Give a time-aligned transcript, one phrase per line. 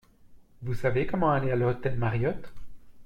[0.63, 2.51] Vous savez comment aller à l’hôtel Mariott?